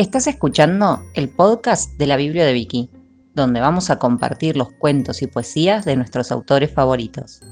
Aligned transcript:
Estás 0.00 0.26
escuchando 0.28 1.04
el 1.12 1.28
podcast 1.28 1.98
de 1.98 2.06
la 2.06 2.16
Biblia 2.16 2.46
de 2.46 2.54
Vicky, 2.54 2.88
donde 3.34 3.60
vamos 3.60 3.90
a 3.90 3.98
compartir 3.98 4.56
los 4.56 4.72
cuentos 4.72 5.20
y 5.20 5.26
poesías 5.26 5.84
de 5.84 5.94
nuestros 5.94 6.32
autores 6.32 6.72
favoritos. 6.72 7.42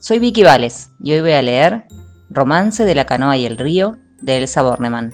Soy 0.00 0.18
Vicky 0.18 0.42
Vales 0.42 0.90
y 0.98 1.12
hoy 1.12 1.20
voy 1.20 1.30
a 1.30 1.42
leer 1.42 1.84
Romance 2.30 2.84
de 2.84 2.96
la 2.96 3.06
canoa 3.06 3.36
y 3.36 3.46
el 3.46 3.58
río 3.58 3.96
de 4.22 4.38
Elsa 4.38 4.62
Bornemann. 4.62 5.12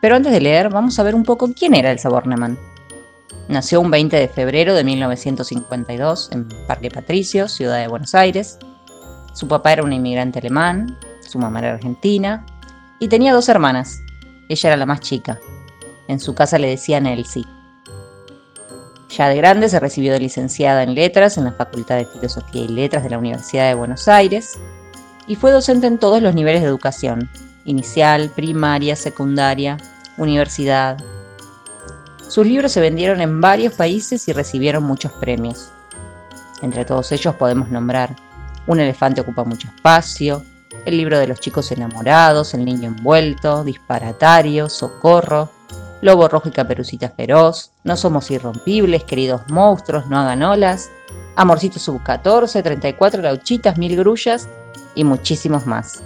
Pero 0.00 0.16
antes 0.16 0.32
de 0.32 0.40
leer, 0.40 0.70
vamos 0.70 0.98
a 0.98 1.02
ver 1.02 1.14
un 1.14 1.24
poco 1.24 1.52
quién 1.52 1.74
era 1.74 1.90
Elsa 1.90 2.08
Bornemann. 2.08 2.58
Nació 3.48 3.80
un 3.80 3.90
20 3.90 4.16
de 4.16 4.28
febrero 4.28 4.74
de 4.74 4.84
1952 4.84 6.30
en 6.32 6.48
Parque 6.66 6.90
Patricio, 6.90 7.48
ciudad 7.48 7.78
de 7.78 7.88
Buenos 7.88 8.14
Aires. 8.14 8.58
Su 9.34 9.48
papá 9.48 9.72
era 9.72 9.82
un 9.82 9.92
inmigrante 9.92 10.38
alemán, 10.38 10.96
su 11.20 11.38
mamá 11.38 11.58
era 11.60 11.74
argentina 11.74 12.46
y 12.98 13.08
tenía 13.08 13.32
dos 13.32 13.48
hermanas. 13.48 14.00
Ella 14.48 14.70
era 14.70 14.76
la 14.76 14.86
más 14.86 15.00
chica. 15.00 15.38
En 16.08 16.20
su 16.20 16.34
casa 16.34 16.58
le 16.58 16.68
decían 16.68 17.06
Elsie. 17.06 17.44
Ya 19.10 19.28
de 19.28 19.36
grande 19.36 19.68
se 19.68 19.80
recibió 19.80 20.12
de 20.12 20.20
licenciada 20.20 20.82
en 20.82 20.94
letras 20.94 21.36
en 21.36 21.44
la 21.44 21.52
Facultad 21.52 21.96
de 21.96 22.06
Filosofía 22.06 22.62
y 22.62 22.68
Letras 22.68 23.02
de 23.02 23.10
la 23.10 23.18
Universidad 23.18 23.68
de 23.68 23.74
Buenos 23.74 24.06
Aires 24.06 24.58
y 25.26 25.34
fue 25.34 25.50
docente 25.50 25.86
en 25.88 25.98
todos 25.98 26.22
los 26.22 26.34
niveles 26.34 26.62
de 26.62 26.68
educación, 26.68 27.28
inicial, 27.70 28.30
primaria, 28.30 28.96
secundaria, 28.96 29.78
universidad. 30.18 30.98
Sus 32.28 32.46
libros 32.46 32.72
se 32.72 32.80
vendieron 32.80 33.20
en 33.20 33.40
varios 33.40 33.74
países 33.74 34.28
y 34.28 34.32
recibieron 34.32 34.84
muchos 34.84 35.12
premios. 35.12 35.70
Entre 36.62 36.84
todos 36.84 37.10
ellos 37.12 37.34
podemos 37.34 37.70
nombrar 37.70 38.14
Un 38.66 38.80
elefante 38.80 39.20
ocupa 39.22 39.44
mucho 39.44 39.68
espacio, 39.68 40.44
El 40.84 40.96
libro 40.96 41.18
de 41.18 41.26
los 41.26 41.40
chicos 41.40 41.72
enamorados, 41.72 42.54
El 42.54 42.64
niño 42.64 42.88
envuelto, 42.88 43.64
Disparatario, 43.64 44.68
Socorro, 44.68 45.50
Lobo 46.02 46.28
rojo 46.28 46.48
y 46.48 46.52
caperucita 46.52 47.08
feroz, 47.08 47.72
No 47.84 47.96
somos 47.96 48.30
irrompibles, 48.30 49.04
queridos 49.04 49.42
monstruos, 49.48 50.06
no 50.06 50.18
hagan 50.18 50.42
olas, 50.42 50.90
Amorcito 51.36 51.78
sub 51.78 52.02
14, 52.02 52.62
34 52.62 53.22
lauchitas, 53.22 53.78
mil 53.78 53.96
grullas 53.96 54.48
y 54.94 55.04
muchísimos 55.04 55.66
más. 55.66 56.02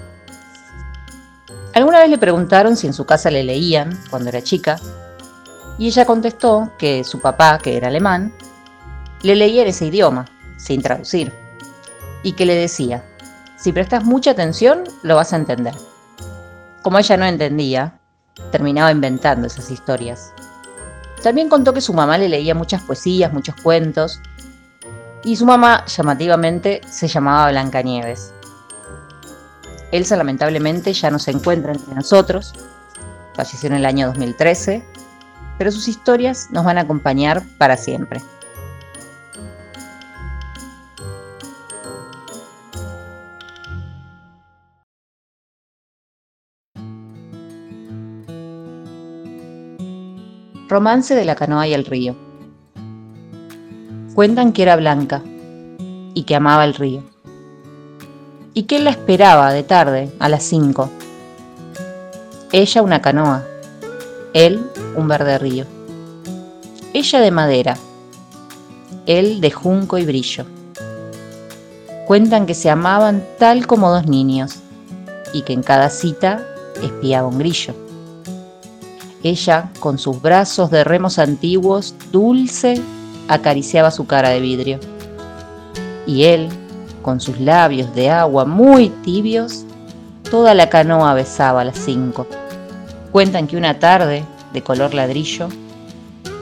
Alguna 1.75 1.99
vez 1.99 2.09
le 2.09 2.19
preguntaron 2.19 2.77
si 2.77 2.87
en 2.87 2.93
su 2.95 3.05
casa 3.05 3.33
le 3.33 3.43
leían 3.43 3.99
cuando 4.09 4.29
era 4.29 4.43
chica, 4.43 4.79
y 5.77 5.89
ella 5.89 6.05
contestó 6.05 6.71
que 6.79 7.03
su 7.03 7.21
papá, 7.21 7.59
que 7.59 7.77
era 7.77 7.89
alemán, 7.89 8.33
le 9.23 9.35
leía 9.35 9.63
en 9.63 9.69
ese 9.69 9.87
idioma, 9.87 10.27
sin 10.57 10.83
traducir, 10.83 11.33
y 12.23 12.33
que 12.33 12.47
le 12.47 12.55
decía, 12.55 13.05
si 13.57 13.73
prestas 13.73 14.05
mucha 14.05 14.31
atención, 14.31 14.85
lo 15.03 15.17
vas 15.17 15.33
a 15.33 15.37
entender. 15.37 15.75
Como 16.83 16.99
ella 17.01 17.17
no 17.17 17.25
entendía, 17.25 17.99
terminaba 18.53 18.93
inventando 18.93 19.49
esas 19.49 19.69
historias. 19.73 20.33
También 21.25 21.49
contó 21.49 21.73
que 21.73 21.81
su 21.81 21.93
mamá 21.93 22.19
le 22.19 22.29
leía 22.29 22.55
muchas 22.55 22.83
poesías, 22.83 23.33
muchos 23.33 23.57
cuentos, 23.57 24.21
y 25.25 25.35
su 25.35 25.45
mamá, 25.45 25.85
llamativamente, 25.87 26.83
se 26.89 27.09
llamaba 27.09 27.51
Blancanieves. 27.51 28.33
Elsa 29.95 30.17
lamentablemente 30.17 30.93
ya 30.93 31.09
no 31.09 31.21
se 31.21 31.31
encuentra 31.31 31.73
entre 31.73 31.95
nosotros, 31.95 32.53
falleció 33.37 33.69
en 33.69 33.77
el 33.77 33.87
año 33.87 34.09
2013, 34.09 34.83
pero 35.57 35.71
sus 35.71 35.87
historias 35.87 36.49
nos 36.51 36.65
van 36.65 36.79
a 36.79 36.81
acompañar 36.81 37.45
para 37.59 37.77
siempre. 37.77 38.21
Romance 50.69 51.15
de 51.15 51.25
la 51.25 51.37
canoa 51.37 51.69
y 51.69 51.75
el 51.75 51.85
río. 51.85 52.17
Cuentan 54.17 54.53
que 54.53 54.63
era 54.63 54.75
blanca 54.75 55.23
y 56.15 56.25
que 56.25 56.35
amaba 56.35 56.65
el 56.65 56.75
río 56.75 57.14
y 58.55 58.63
que 58.63 58.79
la 58.79 58.91
esperaba 58.91 59.53
de 59.53 59.65
tarde, 59.65 60.13
a 60.21 60.29
las 60.29 60.45
cinco. 60.45 60.89
Ella 62.53 62.83
una 62.83 63.03
canoa, 63.03 63.45
él 64.33 64.71
un 64.97 65.09
verde 65.09 65.39
río. 65.39 65.67
Ella 66.93 67.21
de 67.21 67.31
madera, 67.33 67.77
él 69.07 69.41
de 69.41 69.51
junco 69.51 69.99
y 69.99 70.07
brillo. 70.07 70.47
Cuentan 72.07 72.47
que 72.47 72.55
se 72.55 72.71
amaban 72.71 73.25
tal 73.39 73.67
como 73.67 73.91
dos 73.91 74.07
niños 74.07 74.57
y 75.33 75.43
que 75.43 75.53
en 75.53 75.63
cada 75.63 75.91
cita 75.91 76.47
espiaba 76.81 77.27
un 77.27 77.39
grillo. 77.39 77.75
Ella, 79.25 79.71
con 79.81 79.99
sus 79.99 80.21
brazos 80.23 80.71
de 80.71 80.85
remos 80.85 81.19
antiguos, 81.19 81.95
dulce, 82.13 82.81
acariciaba 83.27 83.91
su 83.91 84.07
cara 84.07 84.29
de 84.29 84.41
vidrio. 84.41 84.79
Y 86.07 86.25
él, 86.25 86.49
con 87.05 87.21
sus 87.21 87.39
labios 87.39 87.95
de 87.95 88.11
agua 88.11 88.47
muy 88.47 88.89
tibios, 88.89 89.65
toda 90.31 90.55
la 90.55 90.71
canoa 90.71 91.13
besaba 91.13 91.61
a 91.61 91.65
las 91.65 91.79
cinco. 91.79 92.27
Cuentan 93.13 93.47
que 93.47 93.59
una 93.59 93.79
tarde, 93.79 94.25
de 94.55 94.63
color 94.63 94.95
ladrillo, 94.95 95.49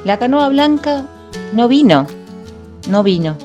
la 0.05 0.19
canoa 0.19 0.49
blanca 0.49 1.05
no 1.53 1.67
vino, 1.67 2.06
no 2.89 3.03
vino. 3.03 3.37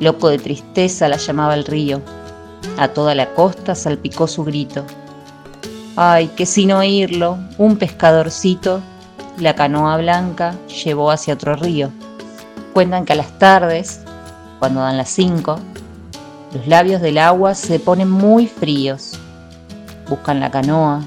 Loco 0.00 0.30
de 0.30 0.38
tristeza 0.38 1.08
la 1.08 1.18
llamaba 1.18 1.54
el 1.54 1.64
río. 1.64 2.00
A 2.78 2.88
toda 2.88 3.14
la 3.14 3.34
costa 3.34 3.74
salpicó 3.74 4.26
su 4.26 4.44
grito. 4.44 4.84
Ay, 5.94 6.28
que 6.28 6.46
sin 6.46 6.72
oírlo, 6.72 7.36
un 7.58 7.76
pescadorcito 7.76 8.80
la 9.38 9.54
canoa 9.54 9.98
blanca 9.98 10.54
llevó 10.84 11.10
hacia 11.10 11.34
otro 11.34 11.54
río. 11.54 11.90
Cuentan 12.72 13.04
que 13.04 13.12
a 13.12 13.16
las 13.16 13.38
tardes, 13.38 14.00
cuando 14.58 14.80
dan 14.80 14.96
las 14.96 15.10
cinco, 15.10 15.58
los 16.54 16.66
labios 16.66 17.00
del 17.00 17.18
agua 17.18 17.54
se 17.54 17.78
ponen 17.78 18.10
muy 18.10 18.46
fríos. 18.46 19.18
Buscan 20.08 20.40
la 20.40 20.50
canoa, 20.50 21.06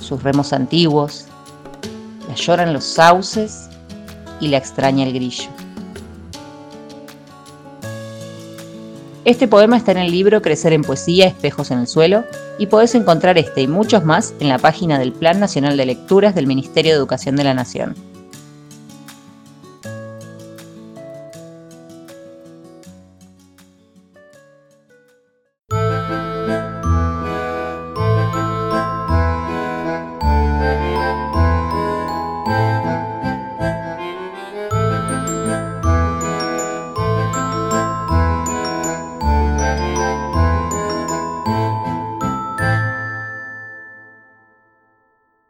sus 0.00 0.22
remos 0.22 0.52
antiguos, 0.52 1.26
la 2.28 2.34
lloran 2.34 2.72
los 2.72 2.84
sauces 2.84 3.68
y 4.40 4.48
la 4.48 4.56
extraña 4.56 5.04
el 5.04 5.12
grillo. 5.12 5.48
Este 9.24 9.46
poema 9.46 9.76
está 9.76 9.92
en 9.92 9.98
el 9.98 10.10
libro 10.10 10.42
Crecer 10.42 10.72
en 10.72 10.82
Poesía, 10.82 11.26
Espejos 11.26 11.70
en 11.70 11.78
el 11.78 11.86
Suelo, 11.86 12.24
y 12.58 12.66
podés 12.66 12.94
encontrar 12.96 13.38
este 13.38 13.62
y 13.62 13.68
muchos 13.68 14.04
más 14.04 14.34
en 14.40 14.48
la 14.48 14.58
página 14.58 14.98
del 14.98 15.12
Plan 15.12 15.38
Nacional 15.38 15.76
de 15.76 15.86
Lecturas 15.86 16.34
del 16.34 16.48
Ministerio 16.48 16.92
de 16.92 16.98
Educación 16.98 17.36
de 17.36 17.44
la 17.44 17.54
Nación. 17.54 17.94